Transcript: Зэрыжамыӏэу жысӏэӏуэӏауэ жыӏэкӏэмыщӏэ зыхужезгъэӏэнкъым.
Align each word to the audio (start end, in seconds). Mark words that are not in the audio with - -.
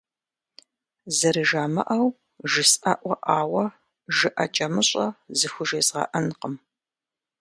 Зэрыжамыӏэу 1.17 2.07
жысӏэӏуэӏауэ 2.51 3.63
жыӏэкӏэмыщӏэ 4.17 5.05
зыхужезгъэӏэнкъым. 5.39 6.55